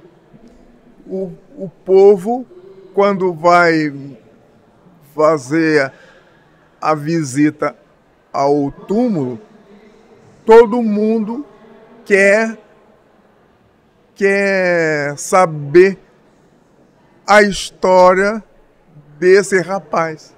[1.06, 2.46] O, o povo,
[2.94, 3.94] quando vai
[5.14, 5.92] fazer
[6.82, 7.76] a visita
[8.32, 9.40] ao túmulo,
[10.46, 11.46] todo mundo
[12.06, 12.58] quer
[14.16, 15.98] quer saber
[17.26, 18.44] a história
[19.20, 20.34] desse rapaz.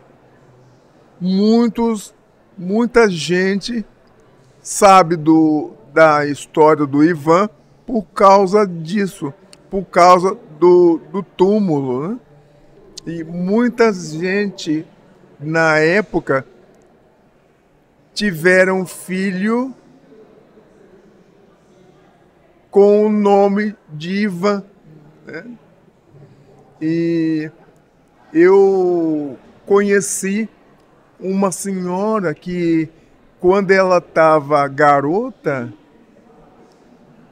[1.19, 2.13] Muitos,
[2.57, 3.85] muita gente
[4.61, 7.47] sabe do, da história do Ivan
[7.85, 9.31] por causa disso,
[9.69, 12.07] por causa do, do túmulo.
[12.07, 12.19] Né?
[13.05, 14.85] E muita gente
[15.39, 16.45] na época
[18.13, 19.73] tiveram filho
[22.71, 24.63] com o nome de Ivan.
[25.25, 25.45] Né?
[26.81, 27.51] E
[28.33, 30.49] eu conheci
[31.19, 32.89] uma senhora que,
[33.39, 35.71] quando ela estava garota,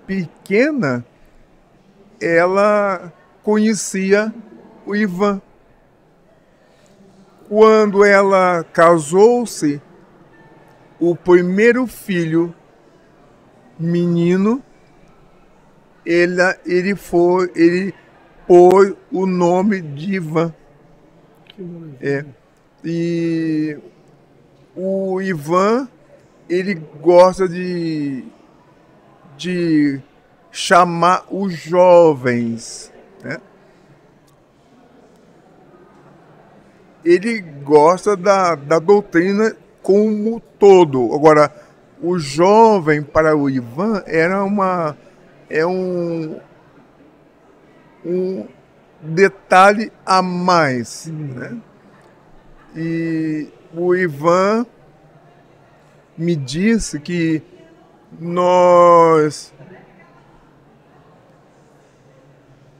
[0.05, 1.05] pequena,
[2.21, 4.33] ela conhecia
[4.85, 5.41] o Ivan.
[7.47, 9.81] Quando ela casou-se,
[10.99, 12.53] o primeiro filho,
[13.79, 14.61] menino,
[16.05, 17.93] ele, ele foi, ele
[18.45, 20.53] pôs o nome de Ivan.
[22.01, 22.25] É.
[22.83, 23.77] E
[24.75, 25.87] o Ivan,
[26.49, 28.25] ele gosta de
[29.37, 30.01] de
[30.51, 32.91] chamar os jovens.
[33.23, 33.37] Né?
[37.05, 41.13] Ele gosta da, da doutrina como todo.
[41.13, 41.49] Agora,
[42.01, 44.97] o jovem para o Ivan era uma
[45.49, 46.39] é um
[48.05, 48.47] um
[49.01, 51.57] detalhe a mais, né?
[52.75, 54.65] E o Ivan
[56.17, 57.41] me disse que
[58.19, 59.53] nós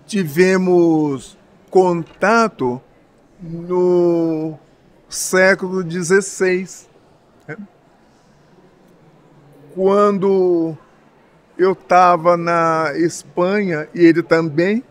[0.06, 1.38] tivemos
[1.70, 2.82] contato
[3.42, 4.58] no
[5.08, 6.88] século XVI,
[7.48, 7.58] né?
[9.74, 10.76] quando
[11.58, 14.84] eu estava na Espanha e ele também,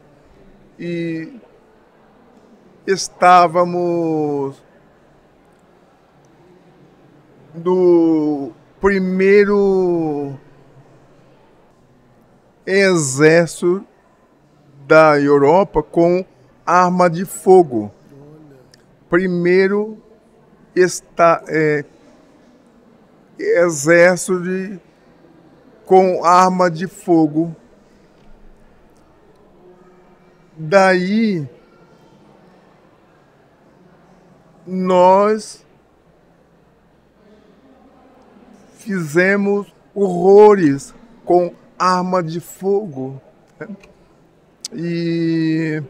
[0.79, 1.41] e
[2.87, 4.63] estávamos
[7.55, 10.39] no primeiro
[12.65, 13.85] exército
[14.87, 16.25] da Europa com
[16.65, 17.91] arma de fogo.
[19.11, 19.99] Primeiro
[20.77, 21.85] está, é,
[23.39, 24.81] exército de,
[25.85, 27.57] com arma de fogo.
[30.61, 31.49] Daí
[34.67, 35.65] nós
[38.75, 40.93] fizemos horrores
[41.25, 43.23] com arma de fogo.
[44.73, 45.81] E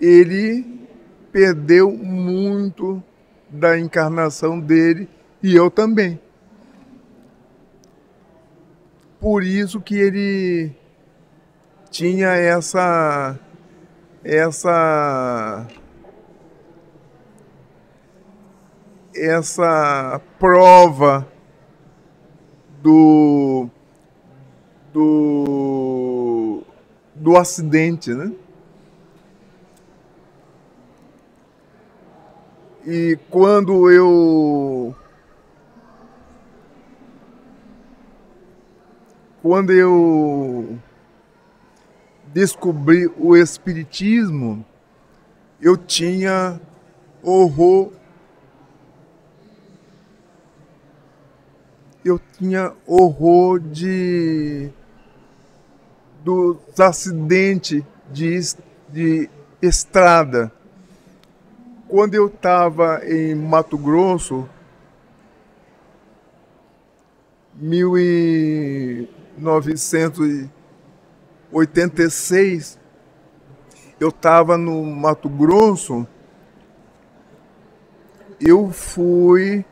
[0.00, 0.86] ele
[1.32, 3.02] perdeu muito
[3.48, 5.08] da encarnação dele
[5.42, 6.20] e eu também.
[9.18, 10.79] Por isso que ele
[11.90, 13.38] tinha essa
[14.24, 15.66] essa
[19.14, 21.26] essa prova
[22.82, 23.68] do
[24.92, 26.62] do
[27.14, 28.32] do acidente, né?
[32.86, 34.94] E quando eu
[39.42, 40.78] quando eu
[42.32, 44.64] descobri o espiritismo,
[45.60, 46.60] eu tinha
[47.22, 47.92] horror.
[52.04, 54.70] Eu tinha horror de
[56.24, 58.38] dos acidentes de,
[58.88, 60.52] de estrada.
[61.88, 64.48] Quando eu estava em Mato Grosso,
[71.52, 72.78] 1986,
[73.98, 76.06] eu estava no Mato Grosso,
[78.40, 79.64] eu fui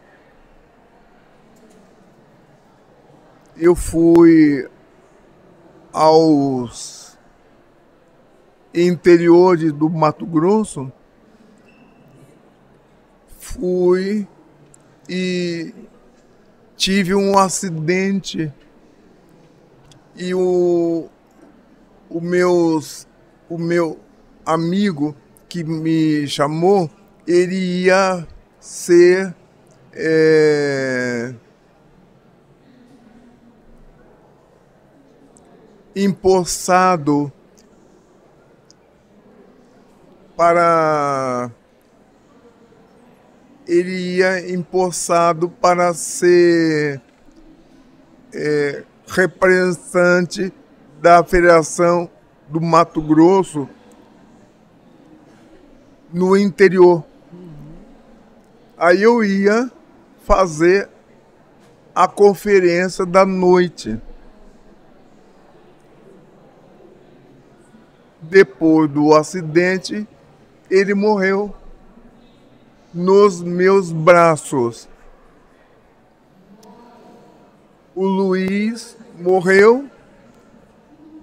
[3.56, 4.68] eu fui
[5.92, 7.18] aos
[8.74, 10.92] interiores do Mato Grosso
[13.58, 14.28] fui
[15.08, 15.74] e
[16.76, 18.52] tive um acidente
[20.14, 21.08] e o,
[22.10, 23.06] o, meus,
[23.48, 23.98] o meu
[24.44, 25.14] amigo
[25.48, 26.90] que me chamou,
[27.26, 28.26] ele ia
[28.60, 29.34] ser
[29.92, 31.34] é,
[35.94, 37.32] empossado
[40.36, 41.50] para
[43.66, 47.02] ele ia empossado para ser
[48.32, 50.52] é, representante
[51.00, 52.10] da Federação
[52.48, 53.68] do Mato Grosso
[56.12, 57.04] no interior.
[58.76, 59.70] Aí eu ia
[60.24, 60.88] fazer
[61.94, 64.00] a conferência da noite.
[68.20, 70.06] Depois do acidente,
[70.70, 71.54] ele morreu
[72.92, 74.88] nos meus braços.
[77.94, 79.88] O Luiz morreu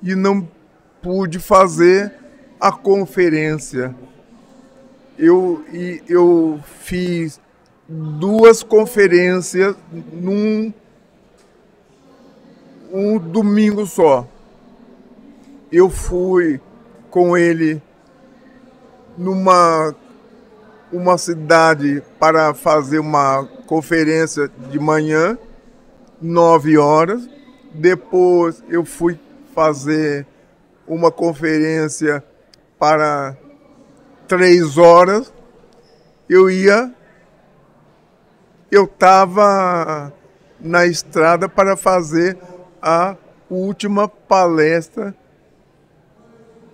[0.05, 0.47] e não
[1.01, 2.13] pude fazer
[2.61, 3.93] a conferência.
[5.17, 5.65] Eu,
[6.07, 7.41] eu fiz
[7.89, 9.75] duas conferências
[10.13, 10.71] num
[12.93, 14.27] um domingo só.
[15.71, 16.61] Eu fui
[17.09, 17.81] com ele
[19.17, 19.95] numa
[20.93, 25.35] uma cidade para fazer uma conferência de manhã,
[26.21, 27.27] nove horas.
[27.73, 29.19] Depois eu fui
[29.55, 30.27] fazer
[30.85, 32.23] uma conferência
[32.77, 33.35] para
[34.27, 35.33] três horas.
[36.29, 36.93] Eu ia,
[38.69, 40.13] eu estava
[40.59, 42.37] na estrada para fazer
[42.81, 43.15] a
[43.49, 45.15] última palestra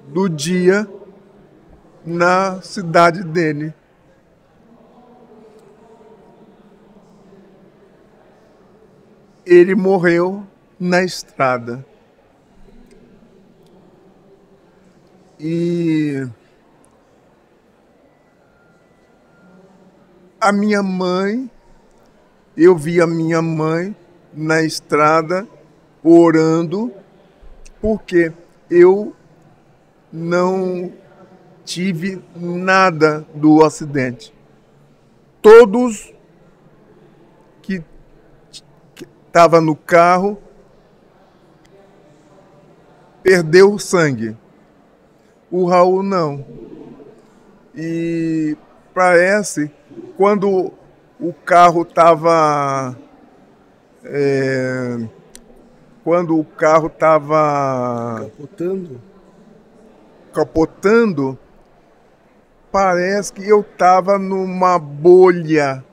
[0.07, 0.87] do dia
[2.03, 3.73] na cidade dele.
[9.45, 10.45] ele morreu
[10.79, 11.85] na estrada.
[15.43, 16.27] E
[20.39, 21.49] a minha mãe,
[22.55, 23.95] eu vi a minha mãe
[24.31, 25.47] na estrada
[26.03, 26.93] orando,
[27.81, 28.31] porque
[28.69, 29.15] eu
[30.13, 30.93] não
[31.65, 34.31] tive nada do acidente.
[35.41, 36.13] Todos
[39.31, 40.37] estava no carro,
[43.23, 44.35] perdeu sangue.
[45.51, 46.45] O Raul não.
[47.75, 48.57] E
[48.93, 49.69] parece,
[50.17, 50.71] quando
[51.19, 52.97] o carro estava.
[54.03, 54.97] É,
[56.03, 58.29] quando o carro estava.
[58.31, 59.01] Capotando?
[60.33, 61.39] Capotando,
[62.71, 65.83] parece que eu estava numa bolha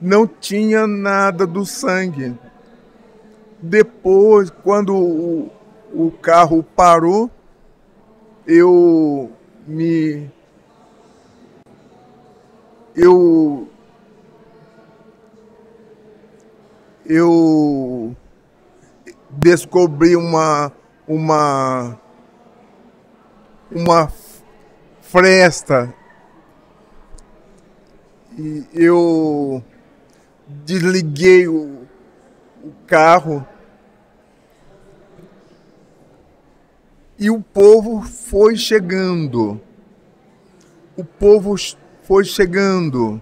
[0.00, 2.34] não tinha nada do sangue.
[3.60, 5.50] Depois, quando o,
[5.92, 7.30] o carro parou,
[8.48, 9.30] eu
[9.66, 10.30] me.
[12.96, 13.68] Eu
[17.04, 18.16] eu
[19.30, 20.72] descobri uma
[21.06, 22.00] uma
[23.70, 24.10] uma
[25.02, 25.94] fresta
[28.38, 29.62] e eu
[30.46, 31.86] desliguei o,
[32.64, 33.46] o carro
[37.18, 39.60] e o povo foi chegando.
[40.96, 41.56] O povo
[42.04, 43.20] foi chegando.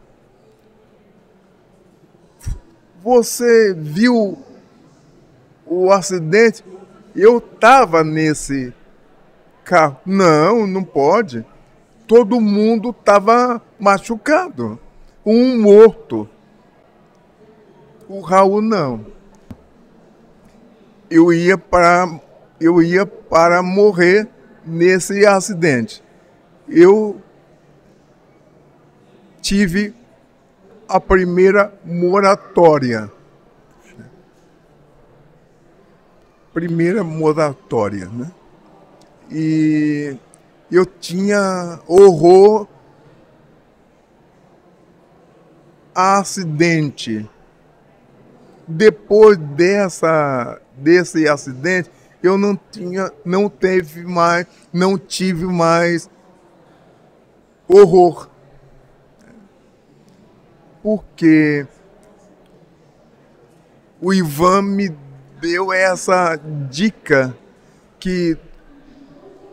[3.03, 4.39] Você viu
[5.65, 6.63] o acidente?
[7.15, 8.75] Eu estava nesse
[9.65, 9.99] carro.
[10.05, 11.45] Não, não pode.
[12.07, 14.79] Todo mundo estava machucado.
[15.25, 16.29] Um morto.
[18.09, 19.07] O Raul não.
[21.09, 22.21] Eu ia para
[22.61, 24.29] eu ia para morrer
[24.65, 26.03] nesse acidente.
[26.69, 27.21] Eu
[29.41, 29.95] tive
[30.89, 33.11] a primeira moratória.
[36.53, 38.31] Primeira moratória, né?
[39.31, 40.17] E
[40.71, 42.67] eu tinha horror
[45.95, 47.29] a acidente.
[48.67, 51.91] Depois dessa desse acidente,
[52.23, 56.09] eu não tinha, não teve mais, não tive mais
[57.69, 58.29] horror.
[60.83, 61.67] Porque
[64.01, 64.89] o Ivan me
[65.41, 66.37] deu essa
[66.71, 67.37] dica
[67.99, 68.37] que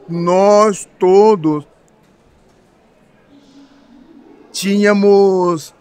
[0.08, 1.68] nós todos
[4.52, 5.74] tínhamos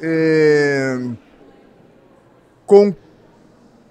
[0.00, 0.98] é,
[2.64, 2.94] com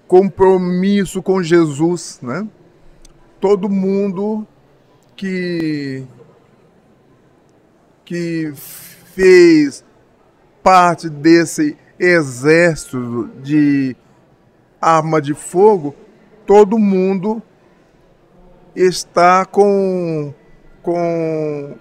[0.08, 2.48] compromisso com Jesus, né?
[3.38, 4.46] Todo mundo
[5.14, 6.04] que
[8.04, 9.84] que fez
[10.62, 13.94] parte desse exército de
[14.80, 15.94] arma de fogo,
[16.46, 17.42] todo mundo
[18.74, 20.32] está com,
[20.82, 21.76] com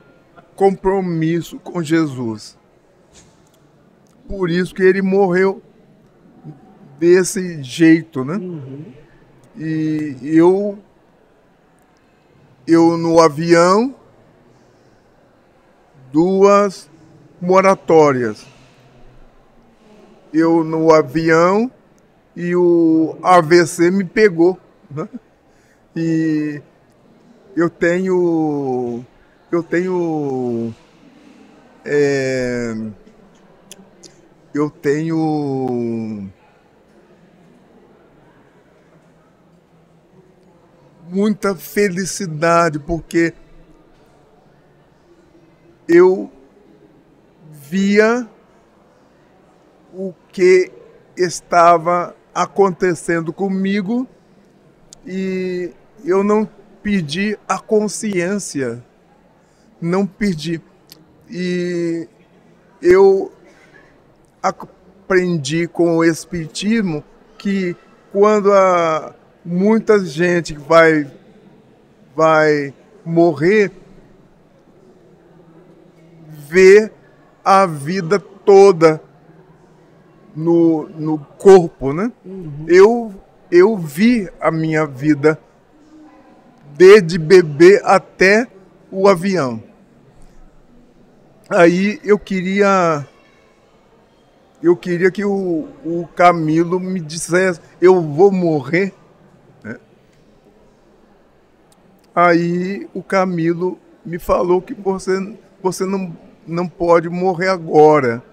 [0.53, 2.57] compromisso com Jesus.
[4.27, 5.61] Por isso que ele morreu
[6.99, 8.35] desse jeito, né?
[8.35, 8.85] Uhum.
[9.55, 10.77] E eu,
[12.67, 13.95] eu no avião,
[16.11, 16.89] duas
[17.41, 18.45] moratórias
[20.33, 21.71] eu no avião
[22.35, 24.59] e o AVC me pegou.
[24.89, 25.07] Né?
[25.95, 26.61] E
[27.55, 29.03] eu tenho.
[29.51, 30.73] Eu tenho.
[31.83, 32.75] É,
[34.53, 36.29] eu tenho.
[41.09, 43.33] Muita felicidade, porque
[45.87, 46.31] eu
[47.49, 48.27] via
[49.93, 50.71] o que
[51.15, 54.07] estava acontecendo comigo
[55.05, 55.71] e
[56.03, 56.47] eu não
[56.83, 58.83] perdi a consciência,
[59.81, 60.61] não perdi.
[61.29, 62.07] E
[62.81, 63.31] eu
[64.43, 67.03] aprendi com o Espiritismo
[67.37, 67.75] que
[68.11, 69.15] quando a,
[69.47, 71.09] muita gente vai,
[72.13, 72.73] vai
[73.05, 73.71] morrer,
[76.27, 76.91] vê
[77.43, 79.01] a vida toda
[80.35, 82.11] no, no corpo, né?
[82.25, 82.65] Uhum.
[82.67, 83.15] Eu,
[83.49, 85.39] eu vi a minha vida
[86.75, 88.47] desde bebê até
[88.91, 89.63] o avião.
[91.49, 93.07] Aí eu queria
[94.61, 98.93] eu queria que o, o Camilo me dissesse, eu vou morrer.
[99.63, 99.77] Né?
[102.17, 106.15] Aí o Camilo me falou que você, você não,
[106.47, 108.23] não pode morrer agora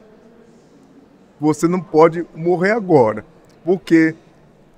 [1.45, 3.25] você não pode morrer agora.
[3.65, 4.15] Porque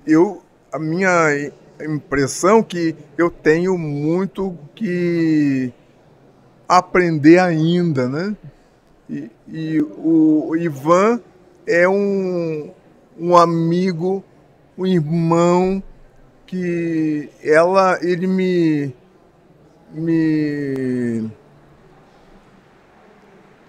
[0.05, 0.41] eu,
[0.71, 1.51] a minha
[1.81, 5.71] impressão que eu tenho muito que
[6.67, 8.35] aprender ainda, né?
[9.09, 11.21] E, e o Ivan
[11.65, 12.71] é um,
[13.17, 14.23] um amigo,
[14.77, 15.81] um irmão
[16.47, 18.95] que ela, ele me,
[19.91, 21.29] me,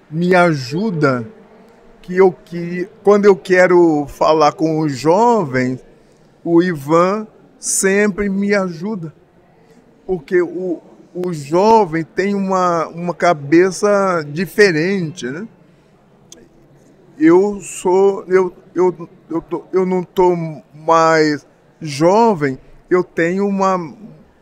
[0.08, 1.26] me ajuda
[2.00, 5.84] que eu que quando eu quero falar com os jovens,
[6.42, 7.26] o Ivan
[7.58, 9.12] sempre me ajuda.
[10.06, 10.80] Porque o,
[11.12, 15.46] o jovem tem uma, uma cabeça diferente, né?
[17.18, 20.36] Eu sou eu eu, eu, tô, eu não estou
[20.72, 21.44] mais
[21.80, 22.58] jovem,
[22.90, 23.94] eu tenho uma,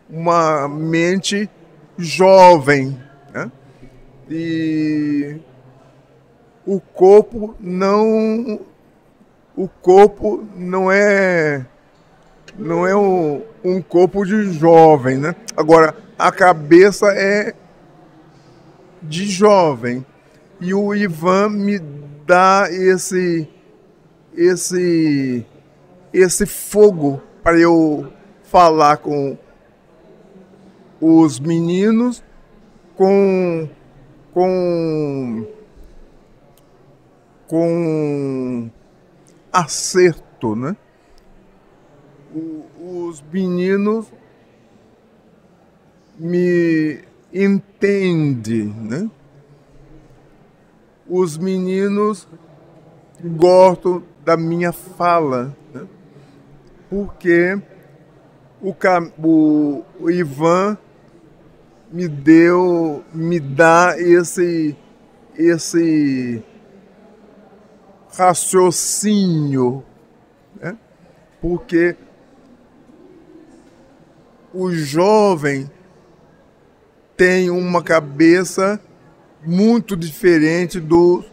[0.08, 1.50] uma mente
[1.98, 3.00] jovem,
[3.32, 3.50] né?
[4.30, 5.38] E
[6.66, 8.60] o corpo não
[9.56, 11.64] o corpo não é
[12.58, 15.34] não é um, um corpo de jovem, né?
[15.56, 17.54] Agora a cabeça é
[19.02, 20.04] de jovem
[20.60, 21.78] e o Ivan me
[22.26, 23.48] dá esse
[24.36, 25.46] esse
[26.12, 28.12] esse fogo para eu
[28.56, 29.36] falar com
[30.98, 32.24] os meninos
[32.94, 33.68] com
[34.32, 35.46] com
[37.46, 38.70] com
[39.52, 40.74] acerto, né?
[42.34, 42.64] O,
[43.08, 44.10] os meninos
[46.18, 47.00] me
[47.34, 49.10] entendem, né?
[51.06, 52.26] Os meninos
[53.22, 55.86] gostam da minha fala, né?
[56.88, 57.60] porque
[58.60, 58.74] o,
[59.18, 60.78] o, o Ivan
[61.92, 64.76] me deu, me dá esse,
[65.36, 66.42] esse
[68.10, 69.84] raciocínio,
[70.60, 70.76] né?
[71.40, 71.96] porque
[74.52, 75.70] o jovem
[77.16, 78.80] tem uma cabeça
[79.44, 81.24] muito diferente do,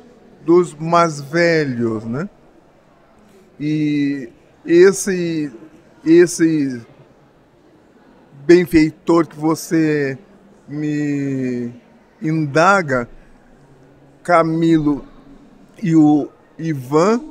[0.45, 2.29] dos mais velhos, né?
[3.59, 4.29] E
[4.65, 5.51] esse
[6.05, 6.81] esse
[8.45, 10.17] benfeitor que você
[10.67, 11.71] me
[12.21, 13.09] indaga,
[14.21, 15.05] Camilo
[15.81, 17.21] e o Ivan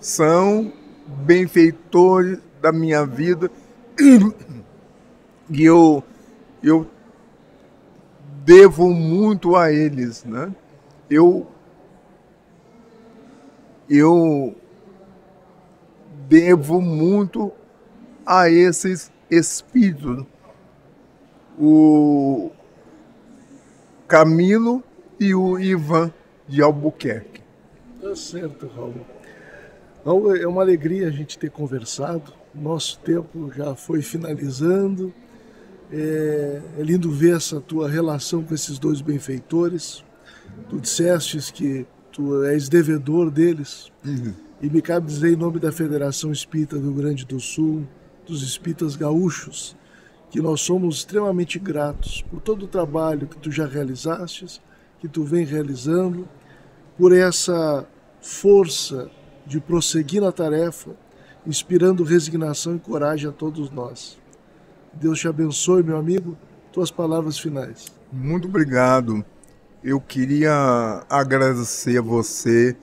[0.00, 0.72] são
[1.06, 3.50] benfeitores da minha vida
[5.50, 6.02] e eu,
[6.62, 6.86] eu
[8.44, 10.52] devo muito a eles, né?
[11.10, 11.46] Eu,
[13.88, 14.56] eu
[16.26, 17.52] devo muito
[18.24, 20.24] a esses espíritos.
[21.58, 22.50] O
[24.06, 24.82] Camilo
[25.18, 26.12] e o Ivan
[26.46, 27.40] de Albuquerque.
[28.00, 29.06] Tá certo, Raul.
[30.04, 32.32] Raul, é uma alegria a gente ter conversado.
[32.54, 35.14] Nosso tempo já foi finalizando.
[35.90, 40.04] É, é lindo ver essa tua relação com esses dois benfeitores.
[40.68, 43.90] Tu disseste que tu és devedor deles.
[44.04, 44.34] Uhum.
[44.60, 47.86] E me cabe dizer em nome da Federação Espírita do Rio Grande do Sul,
[48.26, 49.76] dos espíritas gaúchos,
[50.30, 54.60] que nós somos extremamente gratos por todo o trabalho que tu já realizaste,
[54.98, 56.28] que tu vem realizando,
[56.96, 57.86] por essa
[58.20, 59.10] força
[59.46, 60.90] de prosseguir na tarefa,
[61.46, 64.18] inspirando resignação e coragem a todos nós.
[64.94, 66.36] Deus te abençoe, meu amigo.
[66.72, 67.86] Tuas palavras finais.
[68.12, 69.24] Muito obrigado.
[69.82, 72.76] Eu queria agradecer a você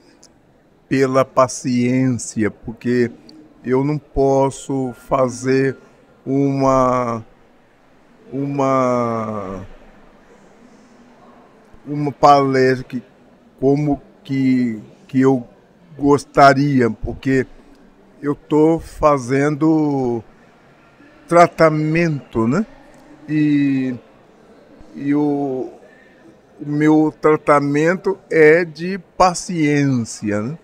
[0.87, 3.11] pela paciência, porque
[3.70, 5.78] eu não posso fazer
[6.26, 7.24] uma
[8.32, 9.65] uma
[11.86, 13.03] uma palestra que,
[13.59, 15.47] como que, que eu
[15.97, 17.45] gostaria, porque
[18.22, 20.24] eu estou fazendo
[21.28, 22.65] tratamento, né?
[23.28, 23.95] E,
[24.95, 25.72] e o,
[26.59, 30.57] o meu tratamento é de paciência, né?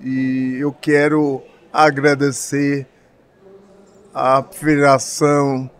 [0.00, 1.42] E eu quero
[1.78, 2.88] agradecer
[4.12, 5.70] à Federação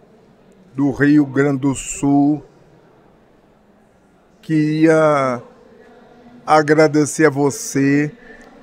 [0.73, 2.41] do Rio Grande do Sul.
[4.41, 5.43] Queria
[6.47, 8.13] agradecer a você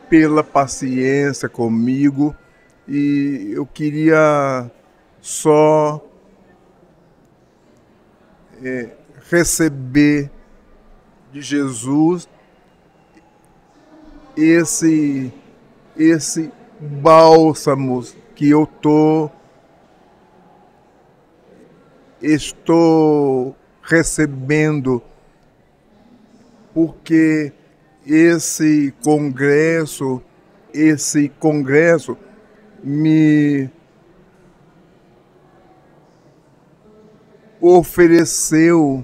[0.09, 2.33] pela paciência comigo
[2.87, 4.71] e eu queria
[5.19, 6.01] só
[8.63, 8.91] é,
[9.29, 10.31] receber
[11.33, 12.29] de Jesus
[14.37, 15.33] esse
[15.97, 18.03] esse bálsamo
[18.35, 19.29] que eu tô
[22.21, 25.01] estou recebendo
[26.73, 27.53] porque
[28.05, 30.21] esse congresso
[30.73, 32.17] esse congresso
[32.83, 33.69] me
[37.61, 39.03] ofereceu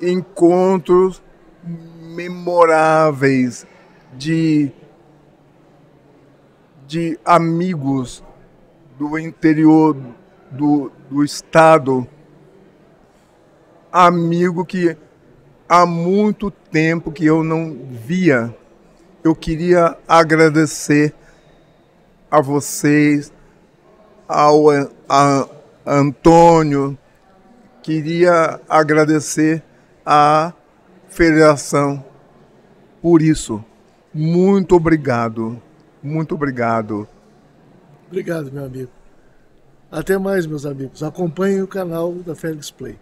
[0.00, 1.22] encontros
[1.62, 3.64] memoráveis
[4.16, 4.70] de,
[6.86, 8.22] de amigos
[8.98, 9.96] do interior
[10.50, 12.06] do, do estado,
[13.92, 14.96] amigo que
[15.68, 18.54] há muito tempo que eu não via.
[19.22, 21.14] Eu queria agradecer
[22.30, 23.32] a vocês,
[24.28, 24.70] ao
[25.08, 25.48] a
[25.86, 26.98] Antônio,
[27.82, 29.62] queria agradecer
[30.04, 30.52] à
[31.08, 32.04] federação
[33.00, 33.64] por isso.
[34.14, 35.60] Muito obrigado.
[36.02, 37.08] Muito obrigado.
[38.06, 38.90] Obrigado, meu amigo.
[39.90, 41.02] Até mais, meus amigos.
[41.02, 42.96] Acompanhem o canal da Félix Play.